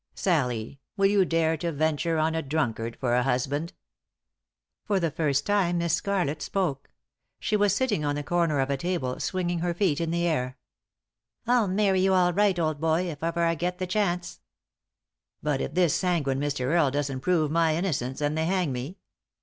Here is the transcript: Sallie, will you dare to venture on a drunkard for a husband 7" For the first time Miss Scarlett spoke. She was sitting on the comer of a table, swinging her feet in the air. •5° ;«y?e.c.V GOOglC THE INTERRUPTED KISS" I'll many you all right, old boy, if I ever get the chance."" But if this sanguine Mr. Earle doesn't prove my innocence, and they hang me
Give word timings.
Sallie, 0.15 0.79
will 0.97 1.05
you 1.05 1.25
dare 1.25 1.55
to 1.57 1.71
venture 1.71 2.17
on 2.17 2.33
a 2.33 2.41
drunkard 2.41 2.97
for 2.99 3.13
a 3.13 3.21
husband 3.21 3.69
7" 3.69 3.77
For 4.87 4.99
the 4.99 5.11
first 5.11 5.45
time 5.45 5.77
Miss 5.77 5.93
Scarlett 5.93 6.41
spoke. 6.41 6.89
She 7.39 7.55
was 7.55 7.75
sitting 7.75 8.03
on 8.03 8.15
the 8.15 8.23
comer 8.23 8.59
of 8.61 8.71
a 8.71 8.77
table, 8.77 9.19
swinging 9.19 9.59
her 9.59 9.75
feet 9.75 10.01
in 10.01 10.09
the 10.09 10.25
air. 10.25 10.47
•5° 10.47 10.47
;«y?e.c.V 10.47 10.53
GOOglC 10.53 10.77
THE 10.87 10.89
INTERRUPTED 10.89 11.45
KISS" 11.45 11.45
I'll 11.55 11.67
many 11.67 11.99
you 12.01 12.13
all 12.15 12.33
right, 12.33 12.57
old 12.59 12.81
boy, 12.81 13.11
if 13.11 13.23
I 13.23 13.27
ever 13.27 13.53
get 13.53 13.77
the 13.77 13.85
chance."" 13.85 14.39
But 15.43 15.61
if 15.61 15.75
this 15.75 15.93
sanguine 15.93 16.39
Mr. 16.39 16.61
Earle 16.65 16.89
doesn't 16.89 17.19
prove 17.19 17.51
my 17.51 17.75
innocence, 17.75 18.21
and 18.21 18.35
they 18.35 18.45
hang 18.47 18.71
me 18.71 18.97